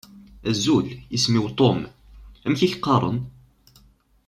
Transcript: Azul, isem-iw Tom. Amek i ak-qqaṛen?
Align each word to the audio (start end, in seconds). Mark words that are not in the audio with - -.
Azul, 0.49 0.87
isem-iw 1.15 1.47
Tom. 1.57 1.79
Amek 2.45 2.61
i 2.61 2.67
ak-qqaṛen? 2.69 3.17